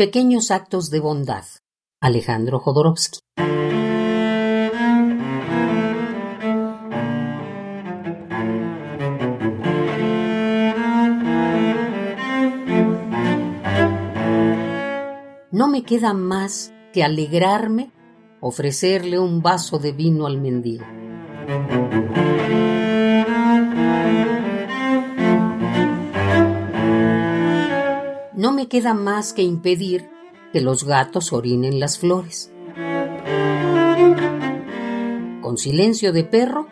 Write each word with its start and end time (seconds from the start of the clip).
Pequeños 0.00 0.50
actos 0.50 0.88
de 0.88 0.98
bondad. 0.98 1.44
Alejandro 2.00 2.58
Jodorowsky. 2.58 3.18
No 15.50 15.68
me 15.68 15.82
queda 15.82 16.14
más 16.14 16.72
que 16.94 17.04
alegrarme, 17.04 17.90
ofrecerle 18.40 19.18
un 19.18 19.42
vaso 19.42 19.78
de 19.78 19.92
vino 19.92 20.24
al 20.24 20.40
mendigo. 20.40 20.86
No 28.40 28.52
me 28.52 28.68
queda 28.68 28.94
más 28.94 29.34
que 29.34 29.42
impedir 29.42 30.08
que 30.50 30.62
los 30.62 30.84
gatos 30.84 31.34
orinen 31.34 31.78
las 31.78 31.98
flores. 31.98 32.50
Con 35.42 35.58
silencio 35.58 36.14
de 36.14 36.24
perro, 36.24 36.66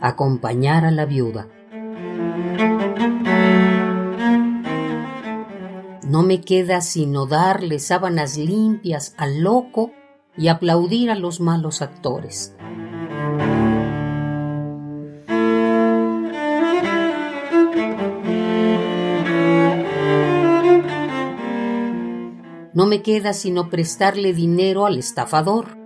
acompañar 0.00 0.86
a 0.86 0.90
la 0.90 1.04
viuda. 1.04 1.46
No 6.08 6.22
me 6.22 6.40
queda 6.40 6.80
sino 6.80 7.26
darle 7.26 7.80
sábanas 7.80 8.38
limpias 8.38 9.14
al 9.18 9.42
loco 9.42 9.92
y 10.38 10.48
aplaudir 10.48 11.10
a 11.10 11.16
los 11.16 11.38
malos 11.38 11.82
actores. 11.82 12.56
No 22.72 22.86
me 22.86 23.02
queda 23.02 23.32
sino 23.32 23.68
prestarle 23.68 24.32
dinero 24.32 24.86
al 24.86 24.96
estafador. 24.96 25.76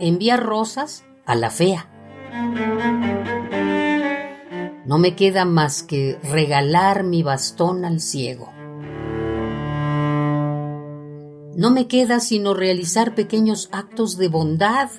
Enviar 0.00 0.42
rosas 0.42 1.04
a 1.24 1.36
la 1.36 1.50
fea. 1.50 1.88
No 4.84 4.98
me 4.98 5.14
queda 5.14 5.44
más 5.44 5.84
que 5.84 6.18
regalar 6.24 7.04
mi 7.04 7.22
bastón 7.22 7.84
al 7.84 8.00
ciego. 8.00 8.52
No 11.54 11.70
me 11.70 11.86
queda 11.86 12.18
sino 12.18 12.52
realizar 12.52 13.14
pequeños 13.14 13.68
actos 13.70 14.16
de 14.16 14.28
bondad. 14.28 14.90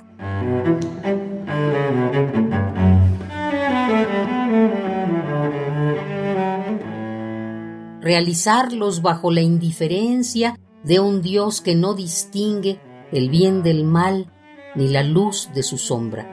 Realizarlos 8.03 9.01
bajo 9.01 9.31
la 9.31 9.39
indiferencia 9.39 10.59
de 10.83 10.99
un 10.99 11.21
Dios 11.21 11.61
que 11.61 11.73
no 11.73 11.93
distingue 11.93 12.81
el 13.13 13.29
bien 13.29 13.63
del 13.63 13.85
mal 13.85 14.29
ni 14.75 14.89
la 14.89 15.03
luz 15.03 15.49
de 15.53 15.63
su 15.63 15.77
sombra. 15.77 16.29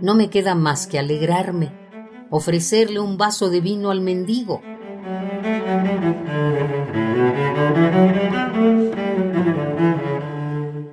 No 0.00 0.14
me 0.14 0.30
queda 0.30 0.54
más 0.54 0.86
que 0.86 0.98
alegrarme, 0.98 1.74
ofrecerle 2.30 3.00
un 3.00 3.18
vaso 3.18 3.50
de 3.50 3.60
vino 3.60 3.90
al 3.90 4.00
mendigo. 4.00 4.62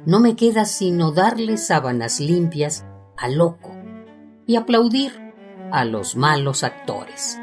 No 0.06 0.20
me 0.20 0.36
queda 0.36 0.66
sino 0.66 1.12
darle 1.12 1.58
sábanas 1.58 2.20
limpias 2.20 2.86
al 3.18 3.36
loco 3.36 3.72
y 4.46 4.56
aplaudir 4.56 5.12
a 5.72 5.86
los 5.86 6.16
malos 6.16 6.64
actores. 6.64 7.40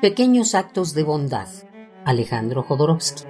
Pequeños 0.00 0.54
actos 0.54 0.94
de 0.94 1.02
bondad. 1.02 1.48
Alejandro 2.04 2.62
Jodorowsky. 2.62 3.24